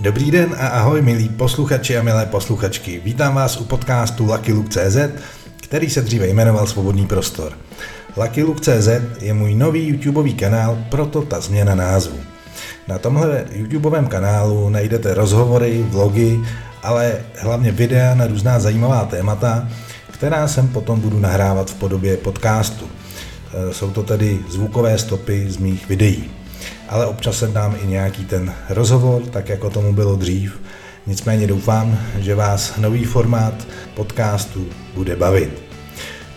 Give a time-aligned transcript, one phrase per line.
[0.00, 3.00] Dobrý den a ahoj milí posluchači a milé posluchačky.
[3.04, 4.96] Vítám vás u podcastu Lucky Luke.cz,
[5.56, 7.52] který se dříve jmenoval Svobodný prostor.
[8.16, 8.88] Lucky Luke.cz
[9.20, 12.16] je můj nový YouTubeový kanál, proto ta změna názvu.
[12.88, 16.40] Na tomhle YouTubeovém kanálu najdete rozhovory, vlogy,
[16.82, 19.68] ale hlavně videa na různá zajímavá témata,
[20.10, 22.88] která sem potom budu nahrávat v podobě podcastu.
[22.88, 26.39] E, jsou to tedy zvukové stopy z mých videí
[26.88, 30.60] ale občas sem dám i nějaký ten rozhovor, tak jako tomu bylo dřív.
[31.06, 33.54] Nicméně doufám, že vás nový formát
[33.94, 35.62] podcastu bude bavit.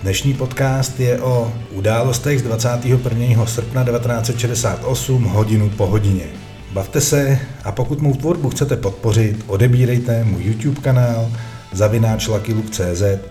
[0.03, 3.45] Dnešní podcast je o událostech z 21.
[3.45, 6.25] srpna 1968 hodinu po hodině.
[6.71, 11.31] Bavte se a pokud mou tvorbu chcete podpořit, odebírejte můj YouTube kanál
[11.71, 12.29] zavináč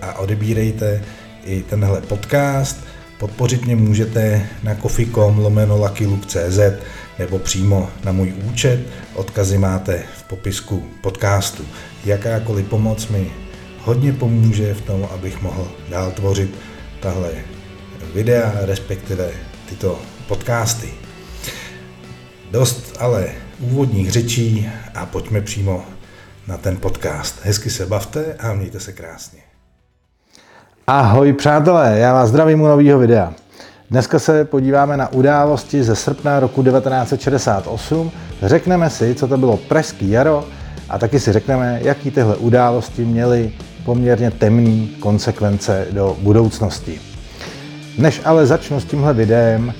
[0.00, 1.02] a odebírejte
[1.44, 2.76] i tenhle podcast.
[3.22, 6.58] Podpořit mě můžete na kofi.com lomeno luckyluke.cz
[7.18, 8.80] nebo přímo na můj účet.
[9.14, 11.64] Odkazy máte v popisku podcastu.
[12.04, 13.32] Jakákoliv pomoc mi
[13.78, 16.54] hodně pomůže v tom, abych mohl dál tvořit
[17.00, 17.30] tahle
[18.14, 19.30] videa, respektive
[19.68, 20.88] tyto podcasty.
[22.50, 25.84] Dost ale úvodních řečí a pojďme přímo
[26.46, 27.40] na ten podcast.
[27.42, 29.51] Hezky se bavte a mějte se krásně.
[30.86, 33.32] Ahoj přátelé, já vás zdravím u nového videa.
[33.90, 38.10] Dneska se podíváme na události ze srpna roku 1968,
[38.42, 40.44] řekneme si, co to bylo Pražský jaro
[40.88, 43.52] a taky si řekneme, jaký tyhle události měly
[43.84, 47.00] poměrně temné konsekvence do budoucnosti.
[47.98, 49.72] Než ale začnu s tímhle videem,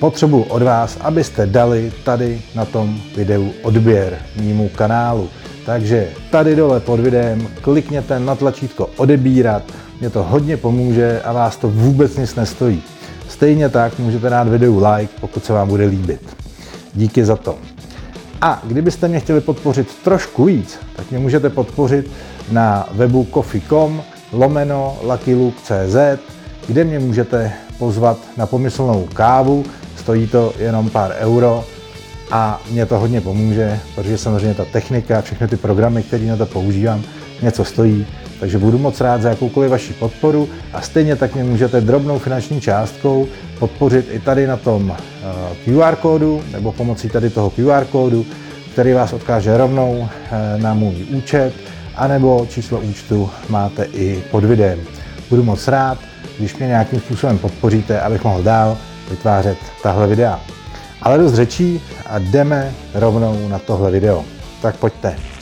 [0.00, 5.28] potřebuji od vás, abyste dali tady na tom videu odběr mýmu kanálu.
[5.66, 9.62] Takže tady dole pod videem klikněte na tlačítko odebírat,
[10.02, 12.82] mě to hodně pomůže a vás to vůbec nic nestojí.
[13.28, 16.36] Stejně tak můžete dát videu like, pokud se vám bude líbit.
[16.94, 17.58] Díky za to.
[18.40, 22.10] A kdybyste mě chtěli podpořit trošku víc, tak mě můžete podpořit
[22.50, 25.96] na webu coffee.com lomeno luckylook.cz,
[26.66, 29.64] kde mě můžete pozvat na pomyslnou kávu,
[29.96, 31.64] stojí to jenom pár euro
[32.30, 36.46] a mě to hodně pomůže, protože samozřejmě ta technika, všechny ty programy, které na to
[36.46, 37.02] používám,
[37.42, 38.06] něco stojí,
[38.42, 42.60] takže budu moc rád za jakoukoliv vaši podporu a stejně tak mě můžete drobnou finanční
[42.60, 48.26] částkou podpořit i tady na tom eh, QR kódu nebo pomocí tady toho QR kódu,
[48.72, 51.52] který vás odkáže rovnou eh, na můj účet,
[51.96, 54.80] anebo číslo účtu máte i pod videem.
[55.30, 55.98] Budu moc rád,
[56.38, 58.78] když mě nějakým způsobem podpoříte, abych mohl dál
[59.10, 60.40] vytvářet tahle videa.
[61.02, 64.24] Ale dost řečí a jdeme rovnou na tohle video.
[64.62, 65.41] Tak pojďte.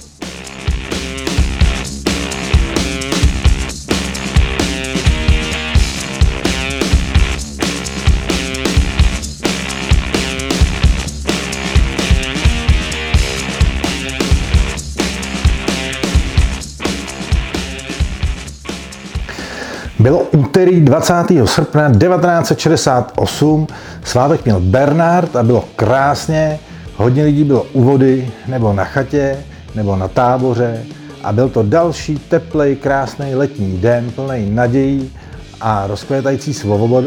[20.01, 21.15] Bylo úterý 20.
[21.45, 23.67] srpna 1968,
[24.05, 26.59] svátek měl Bernard a bylo krásně,
[26.97, 29.37] hodně lidí bylo u vody, nebo na chatě,
[29.75, 30.83] nebo na táboře
[31.25, 35.13] a byl to další teplej, krásný letní den, plný nadějí
[35.61, 36.55] a rozkvětající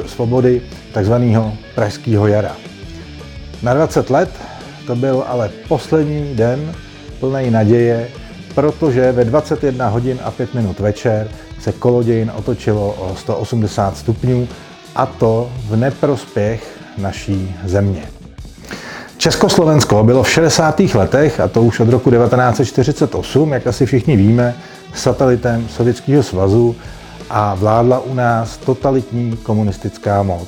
[0.05, 0.61] svobody
[0.93, 2.55] takzvaného pražského jara.
[3.63, 4.29] Na 20 let
[4.87, 6.73] to byl ale poslední den
[7.19, 8.07] plný naděje,
[8.55, 11.27] protože ve 21 hodin a 5 minut večer
[11.63, 14.47] se kolodějin otočilo o 180 stupňů
[14.95, 18.03] a to v neprospěch naší země.
[19.17, 20.79] Československo bylo v 60.
[20.79, 24.55] letech, a to už od roku 1948, jak asi všichni víme,
[24.93, 26.75] satelitem Sovětského svazu
[27.29, 30.47] a vládla u nás totalitní komunistická moc.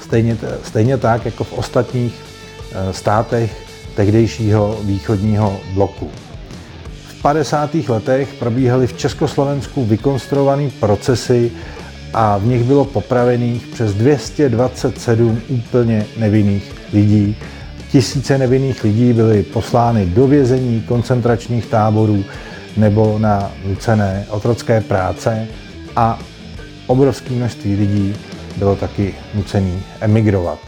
[0.00, 2.14] Stejně, stejně tak jako v ostatních
[2.72, 6.10] eh, státech tehdejšího východního bloku.
[7.26, 7.74] 50.
[7.88, 11.52] letech probíhaly v Československu vykonstruované procesy
[12.14, 17.36] a v nich bylo popravených přes 227 úplně nevinných lidí.
[17.92, 22.24] Tisíce nevinných lidí byly poslány do vězení, koncentračních táborů
[22.76, 25.48] nebo na nucené otrocké práce
[25.96, 26.18] a
[26.86, 28.14] obrovské množství lidí
[28.56, 30.58] bylo taky nucený emigrovat.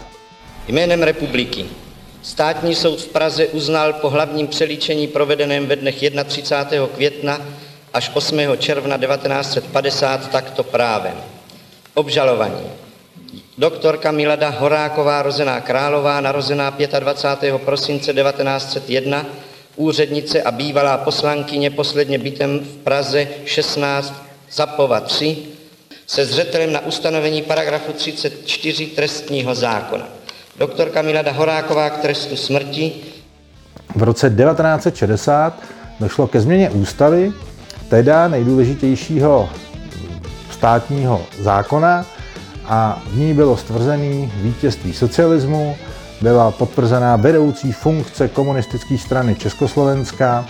[0.69, 1.65] Jménem republiky
[2.29, 5.95] Státní soud v Praze uznal po hlavním přelíčení provedeném ve dnech
[6.25, 6.87] 31.
[6.95, 7.41] května
[7.95, 8.39] až 8.
[8.59, 11.15] června 1950 takto právem.
[11.95, 12.71] Obžalovaní.
[13.59, 17.59] Doktorka Milada Horáková, rozená Králová, narozená 25.
[17.59, 19.27] prosince 1901,
[19.77, 24.15] úřednice a bývalá poslankyně posledně bytem v Praze 16
[24.53, 25.37] Zapova 3,
[26.07, 30.18] se zřetelem na ustanovení paragrafu 34 trestního zákona
[30.59, 32.93] doktorka Milada Horáková k trestu smrti.
[33.97, 35.63] V roce 1960
[36.01, 37.33] došlo ke změně ústavy,
[37.89, 39.49] teda nejdůležitějšího
[40.51, 42.07] státního zákona
[42.65, 45.77] a v ní bylo stvrzený vítězství socialismu,
[46.21, 50.47] byla potvrzená vedoucí funkce komunistické strany Československa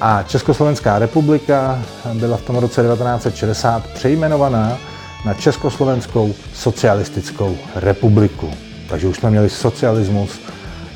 [0.00, 1.82] a Československá republika
[2.12, 4.78] byla v tom roce 1960 přejmenovaná
[5.26, 8.50] na Československou socialistickou republiku.
[8.88, 10.40] Takže už jsme měli socialismus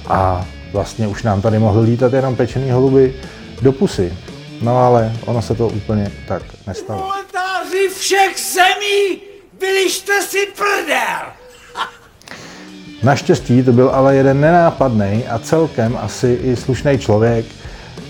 [0.07, 3.15] a vlastně už nám tady mohly lítat jenom pečený holuby
[3.63, 4.13] do pusy.
[4.63, 7.01] No ale ono se to úplně tak nestalo.
[7.01, 9.21] Proletáři všech zemí,
[9.61, 11.41] byli jste si prdel!
[13.03, 17.47] Naštěstí to byl ale jeden nenápadný a celkem asi i slušný člověk,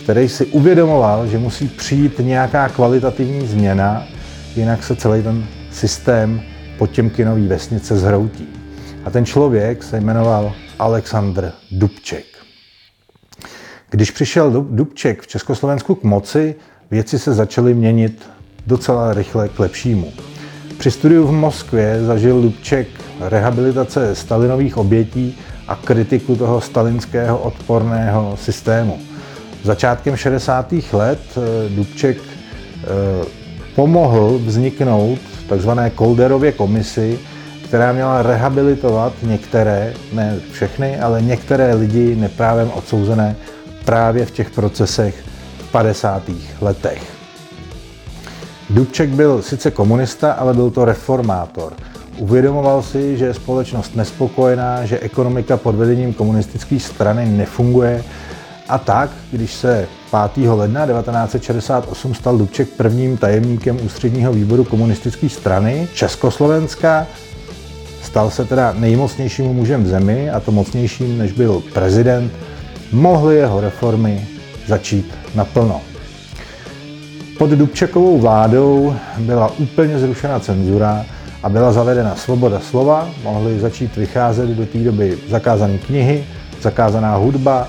[0.03, 4.07] který si uvědomoval, že musí přijít nějaká kvalitativní změna,
[4.57, 6.43] jinak se celý ten systém
[6.79, 8.60] Potěmkinový vesnice zhroutí.
[9.05, 12.25] A ten člověk se jmenoval Aleksandr Dubček.
[13.91, 16.55] Když přišel Dubček v Československu k moci,
[16.91, 18.29] věci se začaly měnit
[18.67, 20.13] docela rychle k lepšímu.
[20.79, 22.89] Při studiu v Moskvě zažil Dubček
[23.21, 25.39] rehabilitace stalinových obětí
[25.69, 28.99] a kritiku toho stalinského odporného systému.
[29.63, 30.75] Začátkem 60.
[30.93, 32.87] let eh, Dubček eh,
[33.75, 35.19] pomohl vzniknout
[35.49, 37.19] takzvané Kolderově komisi,
[37.71, 43.37] která měla rehabilitovat některé, ne všechny, ale některé lidi neprávem odsouzené
[43.85, 45.25] právě v těch procesech
[45.59, 46.23] v 50.
[46.61, 47.03] letech.
[48.71, 51.73] Dubček byl sice komunista, ale byl to reformátor.
[52.19, 58.05] Uvědomoval si, že je společnost nespokojená, že ekonomika pod vedením komunistické strany nefunguje
[58.69, 59.89] a tak, když se
[60.35, 60.47] 5.
[60.47, 67.07] ledna 1968 stal Dubček prvním tajemníkem ústředního výboru komunistické strany Československa,
[68.03, 72.33] stal se teda nejmocnějším mužem v zemi, a to mocnějším, než byl prezident,
[72.93, 74.27] mohly jeho reformy
[74.67, 75.81] začít naplno.
[77.39, 81.07] Pod Dubčekovou vládou byla úplně zrušena cenzura
[81.43, 86.25] a byla zavedena svoboda slova, mohly začít vycházet do té doby zakázané knihy,
[86.61, 87.69] zakázaná hudba,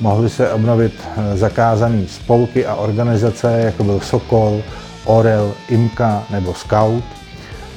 [0.00, 4.62] mohly se obnovit eh, zakázané spolky a organizace, jako byl Sokol,
[5.04, 7.04] Orel, Imka nebo Scout.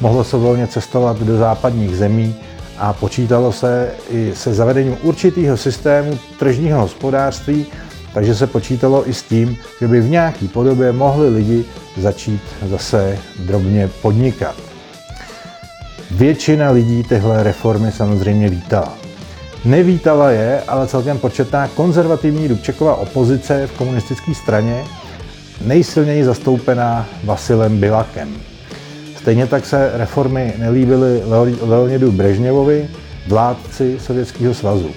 [0.02, 2.36] Mohlo se volně cestovat do západních zemí
[2.78, 7.66] a počítalo se i se zavedením určitého systému tržního hospodářství,
[8.14, 11.66] takže se počítalo i s tím, že by v nějaké podobě mohli lidi
[11.98, 14.56] začít zase drobně podnikat.
[16.12, 18.94] Většina lidí tyhle reformy samozřejmě vítala.
[19.66, 24.84] Nevítala je ale celkem početná konzervativní Dubčekova opozice v komunistické straně,
[25.62, 28.55] nejsilněji zastoupená Vasilem Bilakem.
[29.26, 31.22] Stejně tak se reformy nelíbily
[31.62, 32.90] Leonidu Brežněvovi,
[33.28, 34.92] vládci Sovětského svazu.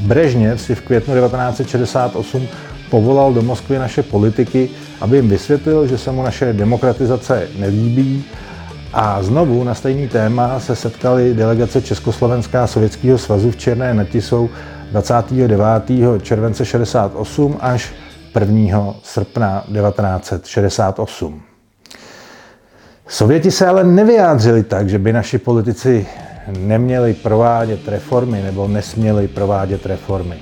[0.00, 2.48] Brežněv si v květnu 1968
[2.90, 4.70] povolal do Moskvy naše politiky,
[5.00, 8.24] aby jim vysvětlil, že se mu naše demokratizace nelíbí
[8.92, 14.50] a znovu na stejný téma se setkali delegace Československá a Sovětského svazu v Černé Natisou
[14.90, 15.62] 29.
[16.22, 17.92] července 68 až
[18.40, 18.94] 1.
[19.02, 21.51] srpna 1968.
[23.12, 26.06] Sověti se ale nevyjádřili tak, že by naši politici
[26.58, 30.34] neměli provádět reformy nebo nesměli provádět reformy.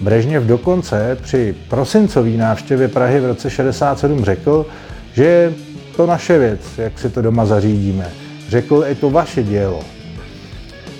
[0.00, 4.66] Brežněv dokonce při prosincové návštěvě Prahy v roce 67 řekl,
[5.12, 5.52] že je
[5.96, 8.10] to naše věc, jak si to doma zařídíme.
[8.48, 9.80] Řekl, je to vaše dílo.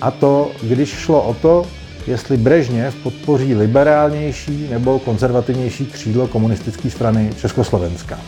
[0.01, 1.65] A to, když šlo o to,
[2.07, 8.19] jestli Brežněv podpoří liberálnější nebo konzervativnější křídlo komunistické strany Československa.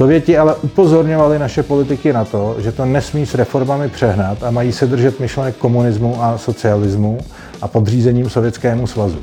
[0.00, 4.72] Sověti ale upozorňovali naše politiky na to, že to nesmí s reformami přehnat a mají
[4.72, 7.18] se držet myšlenek komunismu a socialismu
[7.62, 9.18] a podřízením Sovětskému svazu.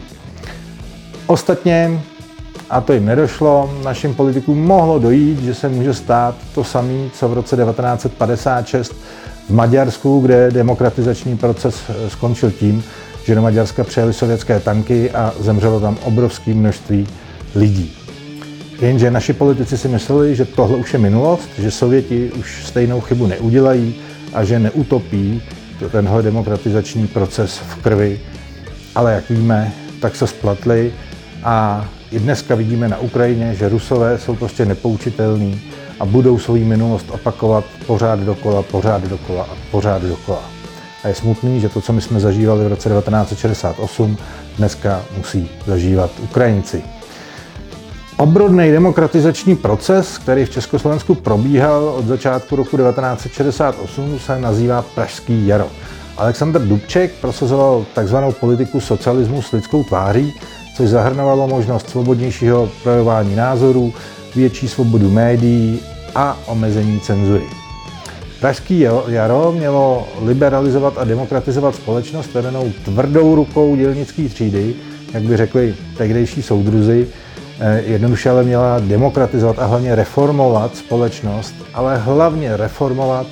[1.28, 2.02] Ostatně,
[2.70, 7.30] a to jim nedošlo, našim politikům mohlo dojít, že se může stát to samé, co
[7.30, 8.96] v roce 1956
[9.50, 12.84] v Maďarsku, kde demokratizační proces skončil tím,
[13.24, 17.08] že do Maďarska přijeli sovětské tanky a zemřelo tam obrovské množství
[17.56, 18.07] lidí.
[18.82, 23.28] Jenže naši politici si mysleli, že tohle už je minulost, že Sověti už stejnou chybu
[23.28, 23.96] neudělají
[24.34, 25.42] a že neutopí
[25.92, 28.20] tenhle demokratizační proces v krvi.
[28.96, 30.94] Ale jak víme, tak se spletli
[31.44, 35.62] a i dneska vidíme na Ukrajině, že Rusové jsou prostě nepoučitelní
[36.00, 40.42] a budou svou minulost opakovat pořád dokola, pořád dokola a pořád dokola.
[41.04, 44.18] A je smutný, že to, co my jsme zažívali v roce 1968,
[44.58, 46.97] dneska musí zažívat Ukrajinci.
[48.20, 55.68] Obrodný demokratizační proces, který v Československu probíhal od začátku roku 1968, se nazývá Pražský jaro.
[56.18, 60.34] Aleksandr Dubček prosazoval takzvanou politiku socialismu s lidskou tváří,
[60.78, 63.94] což zahrnovalo možnost svobodnějšího projevování názorů,
[64.36, 65.80] větší svobodu médií
[66.16, 67.46] a omezení cenzury.
[68.40, 74.76] Pražský jaro mělo liberalizovat a demokratizovat společnost vedenou tvrdou rukou dělnické třídy,
[75.14, 77.27] jak by řekli tehdejší soudruzi, eh,
[77.86, 83.28] jednoduše ale měla demokratizovat a hlavně reformovat společnost, ale hlavně reformovat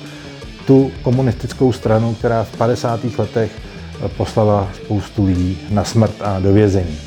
[0.66, 3.00] tu komunistickou stranu, která v 50.
[3.18, 3.50] letech
[4.16, 6.98] poslala spoustu lidí na smrt a do vězení.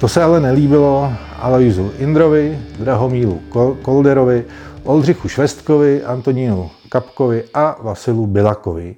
[0.00, 3.42] To se ale nelíbilo Aloizu Indrovi, Drahomílu
[3.82, 4.44] Kolderovi,
[4.84, 8.94] Oldřichu Švestkovi, Antonínu Kapkovi a Vasilu Bilakovi,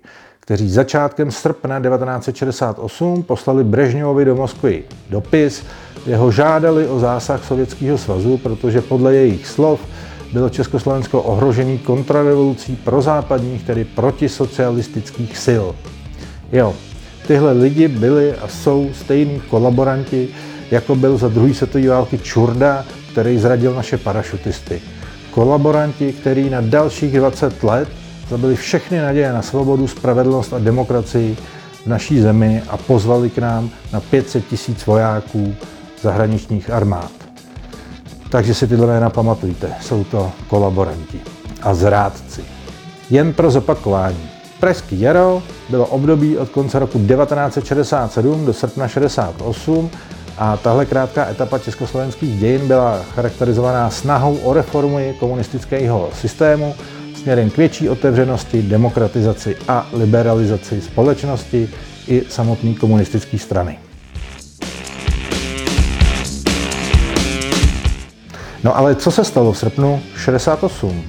[0.48, 5.62] kteří začátkem srpna 1968 poslali Brežňovi do Moskvy dopis,
[6.06, 9.80] jeho žádali o zásah Sovětského svazu, protože podle jejich slov
[10.32, 15.66] bylo Československo ohrožený kontrarevolucí prozápadních, tedy protisocialistických sil.
[16.52, 16.74] Jo,
[17.26, 20.28] tyhle lidi byli a jsou stejní kolaboranti,
[20.70, 24.80] jako byl za druhé světové války Čurda, který zradil naše parašutisty.
[25.30, 27.88] Kolaboranti, který na dalších 20 let
[28.30, 31.36] zabili všechny naděje na svobodu, spravedlnost a demokracii
[31.84, 35.54] v naší zemi a pozvali k nám na 500 tisíc vojáků
[36.02, 37.10] zahraničních armád.
[38.30, 41.20] Takže si tyhle jména pamatujte, jsou to kolaboranti
[41.62, 42.44] a zrádci.
[43.10, 44.30] Jen pro zopakování.
[44.60, 49.90] Pražský jaro bylo období od konce roku 1967 do srpna 68
[50.38, 56.74] a tahle krátká etapa československých dějin byla charakterizovaná snahou o reformu komunistického systému
[57.28, 61.68] směrem k větší otevřenosti, demokratizaci a liberalizaci společnosti
[62.06, 63.78] i samotné komunistické strany.
[68.64, 71.04] No ale co se stalo v srpnu 68?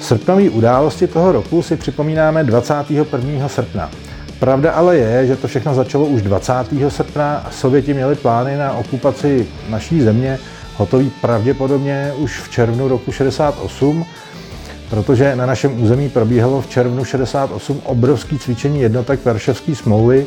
[0.00, 3.48] Srpnové události toho roku si připomínáme 21.
[3.48, 3.90] srpna.
[4.38, 6.52] Pravda ale je, že to všechno začalo už 20.
[6.88, 10.38] srpna a Sověti měli plány na okupaci naší země
[10.76, 14.06] hotový pravděpodobně už v červnu roku 68,
[14.90, 20.26] protože na našem území probíhalo v červnu 68 obrovské cvičení jednotek Varšavské smlouvy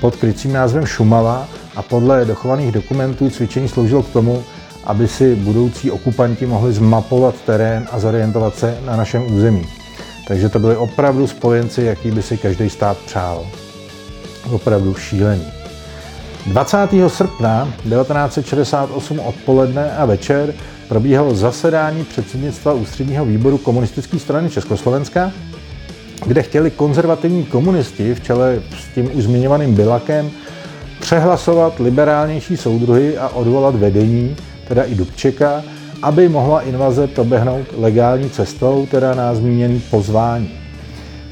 [0.00, 4.44] pod krycím názvem Šumava a podle dochovaných dokumentů cvičení sloužilo k tomu,
[4.84, 9.66] aby si budoucí okupanti mohli zmapovat terén a zorientovat se na našem území.
[10.28, 13.46] Takže to byly opravdu spojenci, jaký by si každý stát přál.
[14.50, 15.46] Opravdu šílený.
[16.46, 16.76] 20.
[17.08, 20.54] srpna 1968 odpoledne a večer
[20.90, 25.32] probíhalo zasedání předsednictva Ústředního výboru komunistické strany Československa,
[26.26, 30.30] kde chtěli konzervativní komunisti v čele s tím už zmiňovaným Bilakem
[31.00, 34.36] přehlasovat liberálnější soudruhy a odvolat vedení
[34.68, 35.62] teda i Dubčeka,
[36.02, 40.59] aby mohla invaze proběhnout legální cestou, teda na zmíněný pozvání.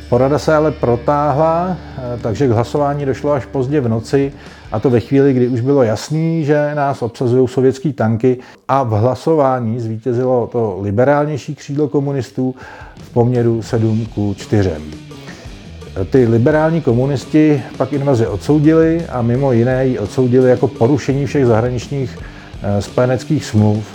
[0.09, 4.33] Porada se ale protáhla, eh, takže k hlasování došlo až pozdě v noci,
[4.73, 8.39] a to ve chvíli, kdy už bylo jasný, že nás obsazují sovětský tanky
[8.69, 12.55] a v hlasování zvítězilo to liberálnější křídlo komunistů
[12.97, 14.71] v poměru 7 k 4.
[16.11, 22.19] Ty liberální komunisti pak invazi odsoudili a mimo jiné ji odsoudili jako porušení všech zahraničních
[22.63, 23.87] Eh, spojeneckých smluv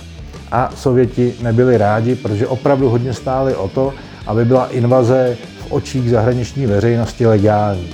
[0.52, 3.94] a Sověti nebyli rádi, protože opravdu hodně stáli o to,
[4.28, 7.90] aby byla invaze v očích zahraniční veřejnosti legální.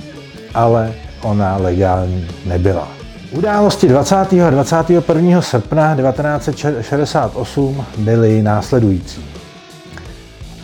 [0.54, 2.88] Ale ona legální nebyla.
[3.32, 4.16] Události 20.
[4.16, 5.42] a 21.
[5.42, 9.24] srpna 1968 byly následující.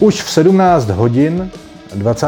[0.00, 1.50] Už v 17 hodin
[1.94, 2.26] 20.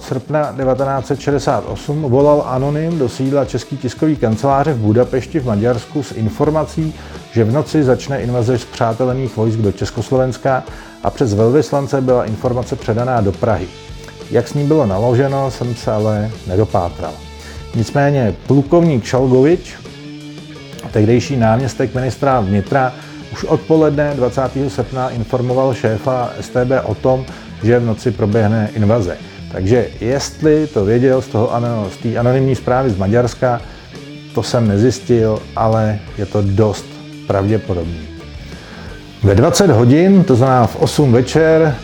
[0.00, 6.94] srpna 1968 volal anonym do sídla České tiskové kanceláře v Budapešti v Maďarsku s informací,
[7.32, 10.64] že v noci začne invaze z přátelených vojsk do Československa
[11.02, 13.68] a přes velvyslance byla informace předaná do Prahy.
[14.30, 17.12] Jak s ní bylo naloženo, jsem se ale nedopátral.
[17.74, 19.74] Nicméně plukovník Šalgovič,
[20.92, 22.92] tehdejší náměstek ministra vnitra,
[23.32, 24.42] už odpoledne 20.
[24.68, 27.24] srpna informoval šéfa STB o tom,
[27.62, 29.16] že v noci proběhne invaze.
[29.52, 31.50] Takže jestli to věděl z, toho,
[31.92, 33.60] z té anonymní zprávy z Maďarska,
[34.34, 36.86] to jsem nezjistil, ale je to dost
[37.26, 38.08] pravděpodobný.
[39.22, 41.76] Ve 20 hodin, to znamená v 8 večer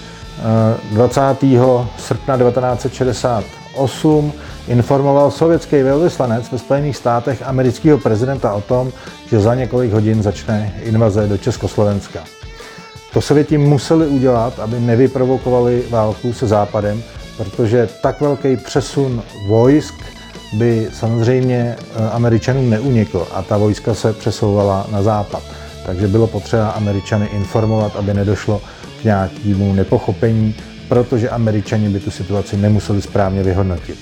[0.92, 1.20] 20.
[1.42, 4.32] Eh, srpna 1968,
[4.68, 8.92] informoval sovětský velvyslanec ve Spojených státech amerického prezidenta o tom,
[9.30, 12.24] že za několik hodin začne invaze do Československa.
[13.12, 17.02] To Sověti museli udělat, aby nevyprovokovali válku se Západem,
[17.36, 19.94] protože tak velký přesun vojsk
[20.52, 25.42] by samozřejmě eh, Američanům neunikl a ta vojska se přesouvala na západ.
[25.86, 28.60] Takže bylo potřeba Američany informovat, aby nedošlo
[29.00, 30.54] k nějakému nepochopení,
[30.88, 33.98] protože Američani by tu situaci nemuseli správně vyhodnotit.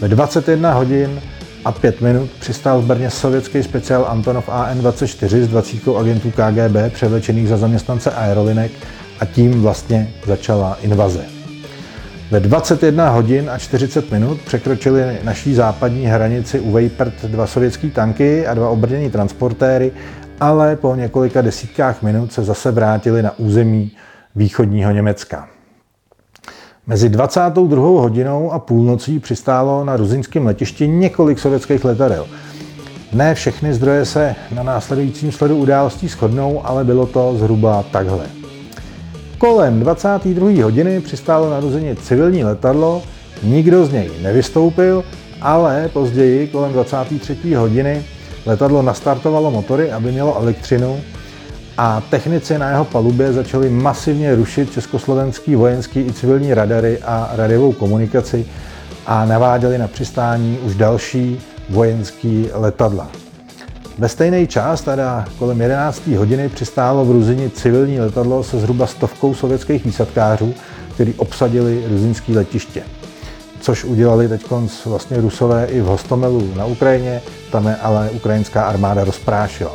[0.00, 1.20] Ve 21 hodin
[1.64, 7.48] a 5 minut přistál v Brně sovětský speciál Antonov AN-24 s 20 agentů KGB převlečených
[7.48, 8.72] za zaměstnance aerolinek
[9.20, 11.24] a tím vlastně začala invaze.
[12.30, 18.46] Ve 21 hodin a 40 minut překročili naší západní hranici u Vejprt dva sovětské tanky
[18.46, 19.92] a dva obrnění transportéry,
[20.40, 23.92] ale po několika desítkách minut se zase vrátili na území
[24.36, 25.48] východního Německa.
[26.86, 28.00] Mezi 22.
[28.00, 32.26] hodinou a půlnocí přistálo na ruzinském letišti několik sovětských letadel.
[33.12, 38.26] Ne všechny zdroje se na následujícím sledu událostí shodnou, ale bylo to zhruba takhle.
[39.38, 40.64] Kolem 22.
[40.64, 43.02] hodiny přistálo na Ruzině civilní letadlo,
[43.42, 45.04] nikdo z něj nevystoupil,
[45.40, 47.54] ale později kolem 23.
[47.54, 48.04] hodiny
[48.46, 51.00] letadlo nastartovalo motory, aby mělo elektřinu
[51.78, 57.72] a technici na jeho palubě začali masivně rušit československý vojenský i civilní radary a radiovou
[57.72, 58.46] komunikaci
[59.06, 63.08] a naváděli na přistání už další vojenský letadla.
[63.98, 66.06] Ve stejný čas, teda kolem 11.
[66.06, 70.54] hodiny, přistálo v Ruzini civilní letadlo se zhruba stovkou sovětských výsadkářů,
[70.94, 72.82] kteří obsadili ruzinské letiště.
[73.62, 74.44] Což udělali teď
[74.86, 79.72] vlastně Rusové i v Hostomelu na Ukrajině, tam je ale ukrajinská armáda rozprášila.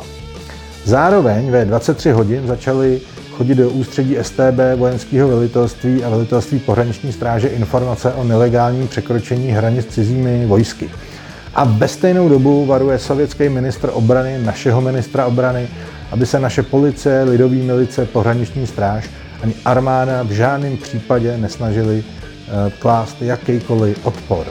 [0.84, 3.00] Zároveň ve 23 hodin začaly
[3.32, 9.86] chodit do ústředí STB vojenského velitelství a velitelství pohraniční stráže informace o nelegálním překročení hranic
[9.86, 10.90] cizími vojsky.
[11.54, 15.68] A ve stejnou dobu varuje sovětský ministr obrany, našeho ministra obrany,
[16.10, 19.10] aby se naše policie, lidový milice, pohraniční stráž
[19.42, 22.04] ani armáda v žádném případě nesnažili
[22.78, 24.46] klást jakýkoliv odpor.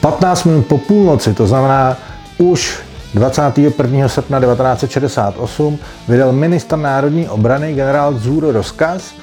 [0.00, 1.96] 15 minut po půlnoci, to znamená
[2.38, 2.78] už
[3.14, 4.08] 21.
[4.08, 5.78] srpna 1968
[6.08, 9.14] vydal ministr národní obrany generál Zůr rozkaz,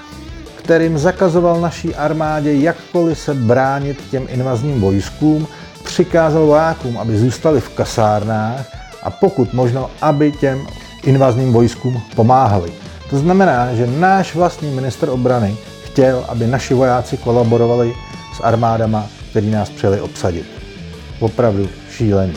[0.56, 5.48] kterým zakazoval naší armádě jakkoliv se bránit těm invazním vojskům,
[5.84, 8.66] přikázal vojákům, aby zůstali v kasárnách
[9.04, 10.68] a pokud možno, aby těm
[11.04, 12.72] invazním vojskům pomáhali.
[13.10, 15.58] To znamená, že náš vlastní minister obrany
[15.92, 17.94] chtěl, aby naši vojáci kolaborovali
[18.38, 20.46] s armádama, který nás přijeli obsadit.
[21.20, 22.34] Opravdu šílený.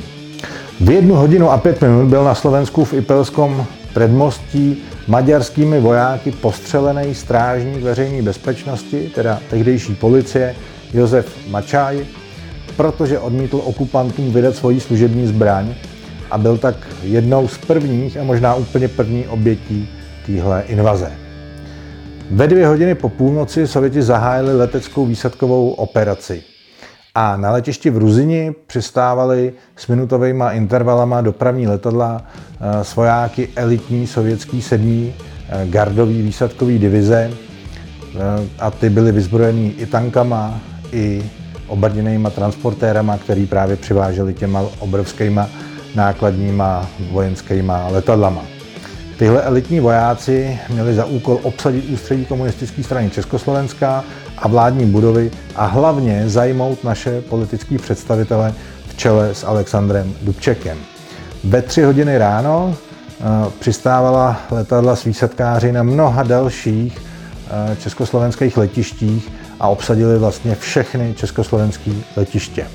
[0.80, 4.76] V jednu hodinu a pět minut byl na Slovensku v Ipelskom predmostí
[5.08, 10.54] maďarskými vojáky postřelený strážník veřejné bezpečnosti, teda tehdejší policie,
[10.94, 12.06] Josef Mačaj,
[12.76, 15.74] protože odmítl okupantům vydat svoji služební zbraň
[16.30, 19.88] a byl tak jednou z prvních a možná úplně první obětí
[20.26, 21.23] téhle invaze.
[22.30, 26.42] Ve dvě hodiny po půlnoci Sověti zahájili leteckou výsadkovou operaci
[27.14, 34.06] a na letišti v Ruzini přistávaly s minutovými intervalama dopravní letadla eh, s vojáky elitní
[34.06, 35.14] sovětský sedmý
[35.48, 38.18] eh, gardový výsadkový divize eh,
[38.58, 40.60] a ty byly vyzbrojený i tankama,
[40.92, 41.22] i
[41.66, 45.48] obrněnýma transportérama, který právě přiváželi těma obrovskýma
[45.94, 48.53] nákladníma vojenskýma letadlama.
[49.18, 54.04] Tyhle elitní vojáci měli za úkol obsadit ústředí komunistické strany Československa
[54.38, 58.54] a vládní budovy a hlavně zajmout naše politické představitele
[58.88, 60.78] v čele s Alexandrem Dubčekem.
[61.44, 63.24] Ve tři hodiny ráno eh,
[63.58, 71.90] přistávala letadla s výsadkáři na mnoha dalších eh, československých letištích a obsadili vlastně všechny československé
[72.16, 72.66] letiště.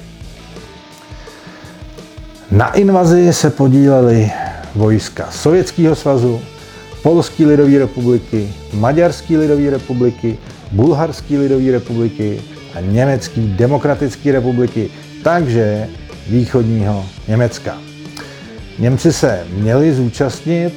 [2.51, 4.31] Na invazi se podíleli
[4.75, 6.41] vojska Sovětského svazu,
[7.03, 10.37] Polské lidové republiky, Maďarské lidové republiky,
[10.71, 12.41] Bulharské lidové republiky
[12.75, 14.89] a Německé demokratické republiky,
[15.23, 15.87] takže
[16.29, 17.77] východního Německa.
[18.79, 20.73] Němci se měli zúčastnit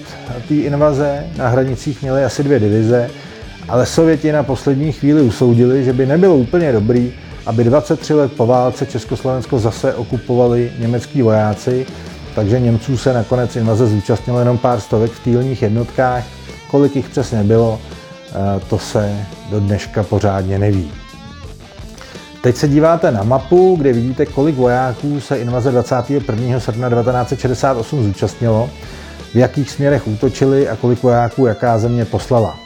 [0.49, 3.11] té invaze, na hranicích měli asi dvě divize,
[3.69, 7.13] ale Sověti na poslední chvíli usoudili, že by nebylo úplně dobrý,
[7.47, 11.87] aby 23 let po válce Československo zase okupovali německý vojáci,
[12.35, 16.25] takže Němců se nakonec invaze zúčastnilo jenom pár stovek v týlních jednotkách.
[16.71, 17.81] Kolik jich přesně bylo,
[18.29, 19.17] eh, to se
[19.51, 20.93] do dneška pořádně neví.
[22.43, 26.61] Teď se díváte na mapu, kde vidíte, kolik vojáků se invaze 21.
[26.61, 28.71] srpna 1968 zúčastnilo,
[29.33, 32.57] v jakých směrech útočili a kolik vojáků jaká země poslala.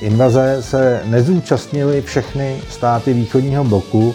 [0.00, 4.14] Invaze se nezúčastnili všechny státy východního bloku,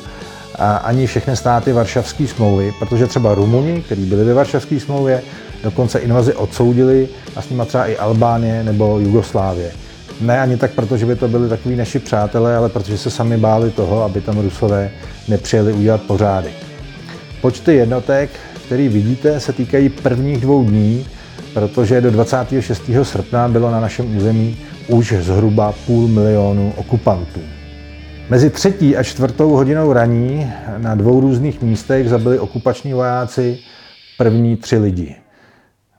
[0.84, 5.22] ani všechny státy Varšavské smlouvy, protože třeba Rumuni, kteří byli ve Varšavské smlouvě,
[5.63, 9.72] dokonce invazi odsoudili a s nimi třeba i Albánie nebo Jugoslávie.
[10.22, 13.72] Ne ani tak, protože by to byli takový naši přátelé, ale protože se sami báli
[13.72, 14.91] toho, aby tam Rusové
[15.28, 16.54] nepřijeli udělat pořádek.
[17.41, 18.30] Počty jednotek,
[18.65, 21.06] které vidíte, se týkají prvních dvou dní,
[21.54, 22.82] protože do 26.
[23.04, 27.39] srpna bylo na našem území už zhruba půl milionu okupantů.
[28.29, 33.59] Mezi třetí a čtvrtou hodinou raní na dvou různých místech zabili okupační vojáci
[34.17, 35.15] první tři lidi,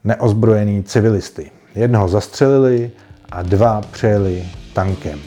[0.05, 1.51] neozbrojený civilisty.
[1.75, 2.91] Jednoho zastřelili
[3.33, 5.19] a dva přejeli tankem.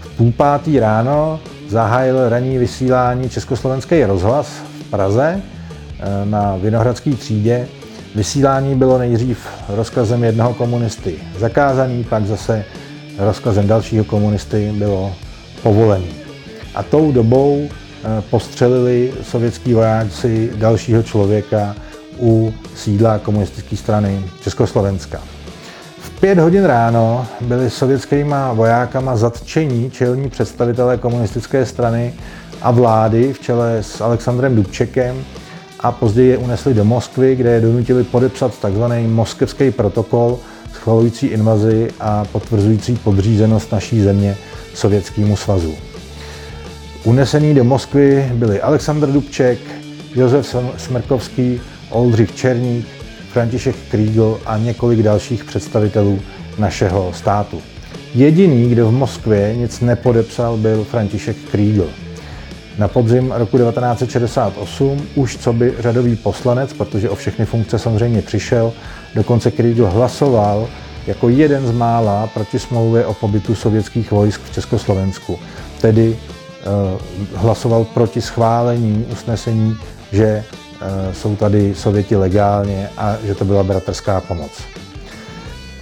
[0.00, 4.48] V půl pátý ráno zahájil ranní vysílání Československý rozhlas
[4.80, 7.68] v Praze eh, na Vinohradské třídě.
[8.14, 12.64] Vysílání bylo nejdřív rozkazem jednoho komunisty zakázaný, pak zase
[13.18, 15.12] rozkazem dalšího komunisty bylo
[15.62, 16.08] povolený.
[16.74, 21.76] A tou dobou eh, postřelili sovětský vojáci dalšího člověka
[22.20, 25.20] u sídla komunistické strany Československa.
[25.98, 32.14] V pět hodin ráno byli sovětskýma vojákama zatčení čelní představitelé komunistické strany
[32.62, 35.24] a vlády v čele s Alexandrem Dubčekem
[35.80, 38.82] a později je unesli do Moskvy, kde je donutili podepsat tzv.
[39.06, 40.38] moskevský protokol
[40.74, 44.36] schvalující invazi a potvrzující podřízenost naší země
[44.74, 45.74] Sovětskému svazu.
[47.04, 49.58] Unesený do Moskvy byli Aleksandr Dubček,
[50.14, 52.86] Josef Smrkovský, Oldřich Černík,
[53.32, 56.20] František Kriegel a několik dalších představitelů
[56.58, 57.62] našeho státu.
[58.14, 61.88] Jediný, kdo v Moskvě nic nepodepsal, byl František Kriegel.
[62.78, 68.72] Na podzim roku 1968 už co by řadový poslanec, protože o všechny funkce samozřejmě přišel,
[69.14, 70.68] dokonce Kriegel hlasoval
[71.06, 75.38] jako jeden z mála proti smlouvě o pobytu sovětských vojsk v Československu.
[75.80, 76.64] Tedy eh,
[77.34, 79.76] hlasoval proti schválení usnesení,
[80.12, 84.50] že eh, jsou tady Sověti legálně a že to byla bratrská pomoc.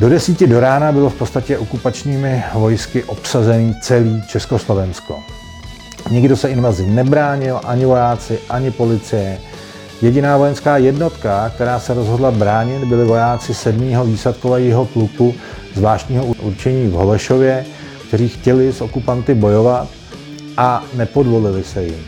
[0.00, 5.18] Do desíti do rána bylo v podstatě okupačními vojsky obsazený celý Československo.
[6.11, 9.38] Nikdo se invazi nebránil, ani vojáci, ani policie.
[10.03, 14.11] Jediná vojenská jednotka, která se rozhodla bránit, byli vojáci 7.
[14.11, 15.35] výsadkového pluku
[15.75, 17.65] zvláštního určení v Holešově,
[18.09, 19.89] kteří chtěli s okupanty bojovat
[20.57, 22.05] a nepodvolili se jim.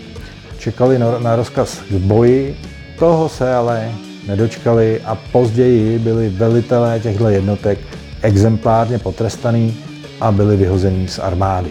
[0.58, 2.56] Čekali na rozkaz k boji,
[2.98, 3.92] toho se ale
[4.26, 7.78] nedočkali a později byli velitelé těchto jednotek
[8.22, 9.76] exemplárně potrestaný
[10.20, 11.70] a byli vyhození z armády.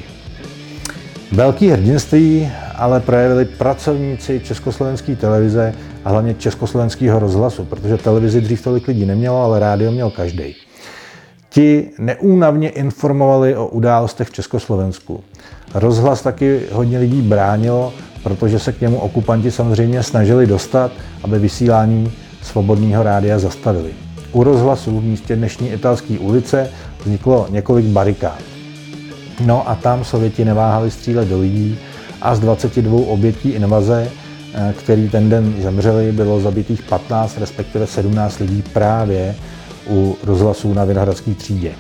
[1.32, 5.74] Velký hrdinství ale projevili pracovníci československé televize
[6.06, 10.56] a hlavně československého rozhlasu, protože televizi dřív tolik lidí nemělo, ale rádio měl každý.
[11.50, 15.24] Ti neúnavně informovali o událostech v Československu.
[15.74, 20.92] Rozhlas taky hodně lidí bránilo, protože se k němu okupanti samozřejmě snažili dostat,
[21.24, 23.92] aby vysílání svobodného rádia zastavili.
[24.32, 26.70] U rozhlasu v místě dnešní italské ulice
[27.04, 28.42] vzniklo několik barikád.
[29.46, 31.80] No a tam Sověti neváhali střílet do lidí
[32.22, 34.12] a z 22 obětí invaze,
[34.54, 39.36] eh, který ten den zemřeli, bylo zabitých 15, respektive 17 lidí právě
[39.90, 41.72] u rozhlasů na Vinohradské třídě.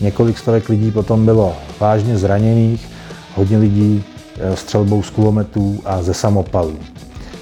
[0.00, 2.88] Několik stovek lidí potom bylo vážně zraněných,
[3.34, 4.04] hodně lidí
[4.38, 6.78] eh, střelbou z kulometů a ze samopalů.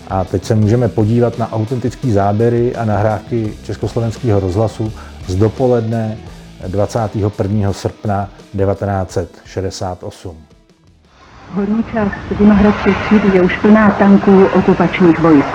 [0.09, 4.93] A teď se můžeme podívat na autentické záběry a nahrávky Československého rozhlasu
[5.29, 6.19] z dopoledne
[6.69, 7.73] 21.
[7.73, 10.54] srpna 1968.
[11.57, 15.55] Horní část Vinohradské třídy je už plná tanků okupačních vojsk.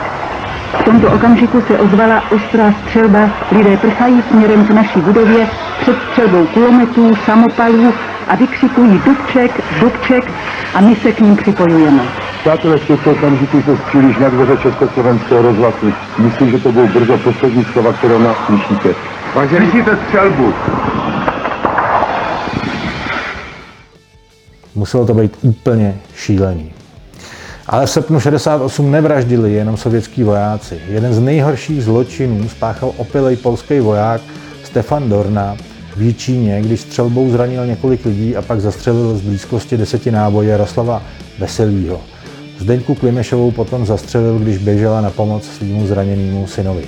[0.80, 5.48] V tomto okamžiku se ozvala ostrá střelba, lidé prchají směrem k naší budově
[5.82, 7.94] před střelbou kulometů, samopalů
[8.28, 10.32] a vykřikují Dubček, Dubček
[10.76, 12.02] a my se k ním připojujeme.
[12.42, 15.94] Přátelé, v těchto okamžiku se střílíš na dveře Československého rozhlasu.
[16.18, 18.90] Myslím, že to byl brzo poslední slova, které nás slyšíte.
[19.48, 20.54] Slyšíte střelbu.
[24.80, 26.72] Muselo to být úplně šílený.
[27.68, 30.82] Ale v srpnu 68 nevraždili jenom sovětskí vojáci.
[30.88, 34.22] Jeden z nejhorších zločinů spáchal opilej polský voják
[34.64, 35.58] Stefan Dorna
[35.96, 41.04] v Jíčíně, když střelbou zranil několik lidí a pak zastřelil z blízkosti deseti náboje Jaroslava
[41.40, 42.02] Veselýho.
[42.60, 46.84] Zdeňku Klimešovou potom zastřelil, když běžela na pomoc svýmu zraněnému synovi.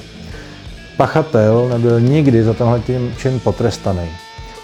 [0.97, 2.81] Pachatel nebyl nikdy za tenhle
[3.17, 4.07] čin potrestaný.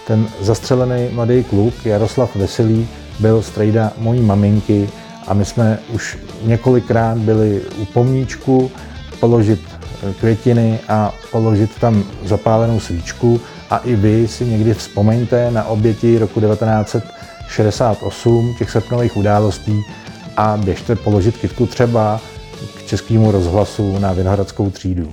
[0.06, 4.90] Ten zastřelený mladý kluk Jaroslav Veselý byl strejda mojí maminky
[5.26, 8.70] a my jsme už několikrát byli u pomníčku
[9.20, 9.60] položit
[10.20, 16.40] květiny a položit tam zapálenou svíčku a i vy si někdy vzpomeňte na oběti roku
[16.40, 19.82] 1968, těch srpnových událostí
[20.36, 22.20] a běžte položit kytku třeba
[22.78, 25.12] k českému rozhlasu na Vinohradskou třídu.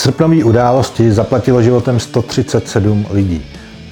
[0.00, 3.44] Srpnové události zaplatilo životem 137 lidí.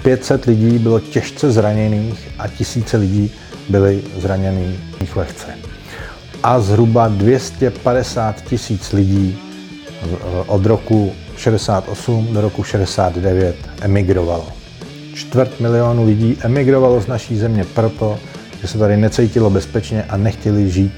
[0.02, 3.32] 500 lidí bylo těžce zraněných a tisíce lidí
[3.68, 5.46] byly zraněných lehce.
[6.42, 9.38] A zhruba 250 tisíc lidí
[10.46, 14.46] od roku 68 do roku 69 emigrovalo.
[15.14, 18.18] Čtvrt milionu lidí emigrovalo z naší země proto,
[18.60, 20.92] že se tady necítilo bezpečně a nechtěli žít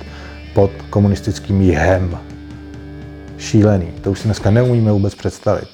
[0.55, 2.18] pod komunistickým jihem.
[3.40, 3.87] Šílený.
[4.00, 5.68] To už si dneska neumíme vůbec představit.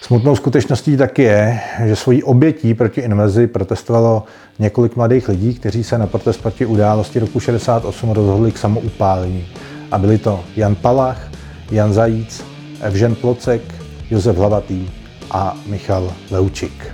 [0.00, 4.24] Smutnou skutečností taky je, že svojí obětí proti invazi protestovalo
[4.58, 9.46] několik mladých lidí, kteří se na protest proti události roku 68 rozhodli k samoupálení.
[9.90, 11.30] A byli to Jan Palach,
[11.70, 12.44] Jan Zajíc,
[12.80, 13.62] Evžen Plocek,
[14.10, 14.90] Josef Hlavatý
[15.30, 16.86] a Michal Leučik.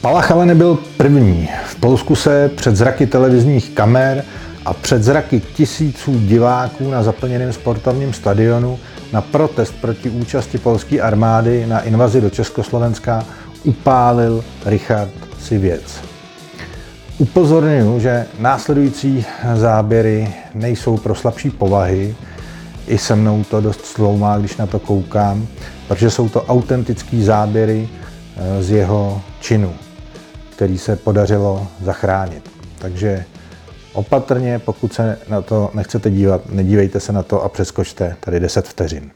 [0.00, 1.48] Palach ale nebyl první.
[1.66, 4.24] V Polsku se před zraky televizních kamer
[4.64, 8.78] a před zraky tisíců diváků na zaplněném sportovním stadionu
[9.12, 13.24] na protest proti účasti polské armády na invazi do Československa
[13.64, 16.00] upálil Richard Sivěc.
[17.18, 22.14] Upozorňuji, že následující záběry nejsou pro slabší povahy,
[22.86, 25.46] i se mnou to dost sloumá, když na to koukám,
[25.88, 27.88] protože jsou to autentické záběry
[28.36, 29.74] eh, z jeho činu,
[30.50, 32.50] který se podařilo zachránit.
[32.78, 33.24] Takže
[33.92, 38.68] opatrně, pokud se na to nechcete dívat, nedívejte se na to a přeskočte tady 10
[38.68, 39.10] vteřin.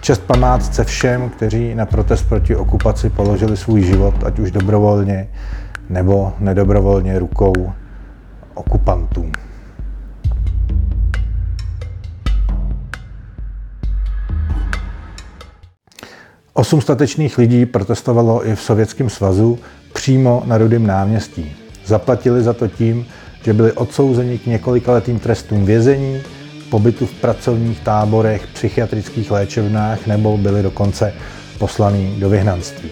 [0.00, 5.28] Čest památce všem, kteří na protest proti okupaci položili svůj život, ať už dobrovolně
[5.88, 7.72] nebo nedobrovolně rukou
[8.54, 9.32] okupantům.
[16.54, 19.58] Osm statečných lidí protestovalo i v Sovětském svazu
[19.92, 21.52] přímo na Rudém náměstí.
[21.86, 23.06] Zaplatili za to tím,
[23.44, 26.20] že byli odsouzeni k několika letým trestům vězení,
[26.70, 31.12] pobytu v pracovních táborech, psychiatrických léčebnách nebo byli dokonce
[31.58, 32.90] poslaní do vyhnanství.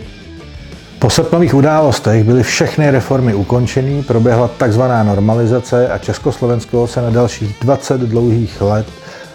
[0.99, 7.57] Po srpnových událostech byly všechny reformy ukončeny, proběhla takzvaná normalizace a Československo se na dalších
[7.61, 8.87] 20 dlouhých let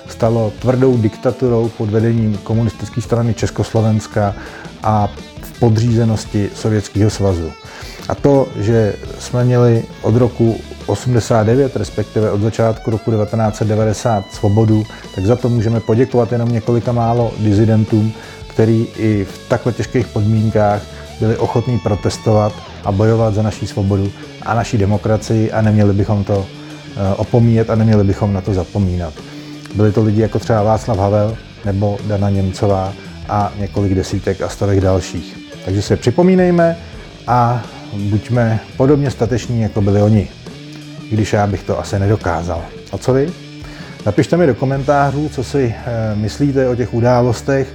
[0.07, 4.35] stalo tvrdou diktaturou pod vedením komunistické strany Československa
[4.83, 5.09] a
[5.41, 7.51] v podřízenosti Sovětského svazu.
[8.09, 14.83] A to, že jsme měli od roku 89, respektive od začátku roku 1990 svobodu,
[15.15, 18.13] tak za to můžeme poděkovat jenom několika málo dizidentům,
[18.47, 20.81] který i v takhle těžkých podmínkách
[21.19, 24.11] byli ochotní protestovat a bojovat za naší svobodu
[24.41, 29.13] a naší demokracii a neměli bychom to eh, opomíjet a neměli bychom na to zapomínat.
[29.75, 32.93] Byli to lidi jako třeba Václav Havel nebo Dana Němcová
[33.29, 35.37] a několik desítek a stovek dalších.
[35.65, 36.77] Takže si připomínejme
[37.27, 40.27] a buďme podobně stateční, jako byli oni.
[41.11, 42.61] Když já bych to asi nedokázal.
[42.91, 43.29] A co vy?
[44.05, 47.73] Napište mi do komentářů, co si e, myslíte o těch událostech.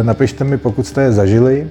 [0.00, 1.70] E, napište mi, pokud jste je zažili.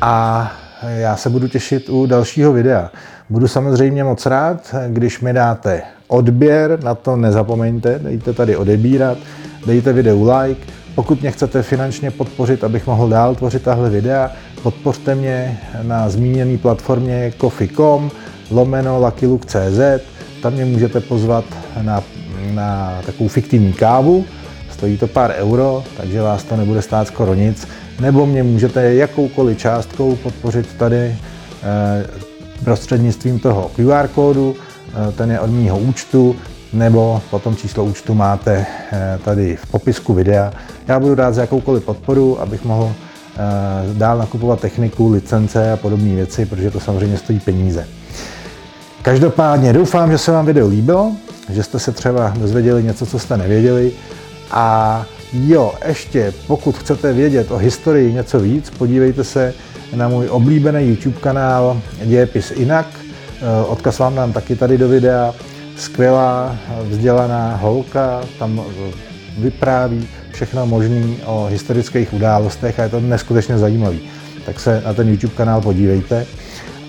[0.00, 0.52] A
[0.82, 2.90] já se budu těšit u dalšího videa.
[3.30, 9.18] Budu samozřejmě moc rád, když mi dáte odběr, na to nezapomeňte, dejte tady odebírat,
[9.66, 10.60] dejte videu like,
[10.94, 14.30] pokud mě chcete finančně podpořit, abych mohl dál tvořit tahle videa,
[14.62, 18.10] podpořte mě na zmíněné platformě coffee.com
[18.50, 19.80] lomeno luckylook.cz,
[20.42, 21.44] tam mě můžete pozvat
[21.82, 22.02] na,
[22.54, 24.24] na takovou fiktivní kávu,
[24.72, 27.68] stojí to pár euro, takže vás to nebude stát skoro nic,
[28.00, 31.16] nebo mě můžete jakoukoliv částkou podpořit tady eh,
[32.64, 34.56] prostřednictvím toho QR kódu,
[35.16, 36.36] ten je od mýho účtu,
[36.72, 40.52] nebo potom číslo účtu máte eh, tady v popisku videa.
[40.88, 43.38] Já budu rád za jakoukoliv podporu, abych mohl eh,
[43.94, 47.86] dál nakupovat techniku, licence a podobné věci, protože to samozřejmě stojí peníze.
[49.02, 51.12] Každopádně doufám, že se vám video líbilo,
[51.48, 53.92] že jste se třeba dozvěděli něco, co jste nevěděli.
[54.50, 59.54] A jo, ještě pokud chcete vědět o historii něco víc, podívejte se
[59.94, 62.99] na můj oblíbený YouTube kanál Dějepis Inak.
[63.42, 65.34] Eh, odkaz vám dám taky tady do videa
[65.76, 68.64] skvělá, vzdělaná holka, tam
[69.38, 74.00] vypráví všechno možné o historických událostech a je to neskutečně zajímavý.
[74.46, 76.26] Tak se na ten YouTube kanál podívejte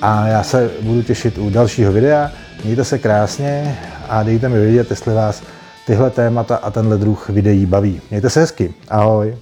[0.02, 2.32] a já se budu těšit u dalšího videa.
[2.64, 3.78] Mějte se krásně
[4.10, 5.44] a dejte mi vědět, jestli vás
[5.86, 8.02] tyhle témata a tenhle druh videí baví.
[8.10, 8.74] Mějte se hezky.
[8.90, 9.36] Ahoj.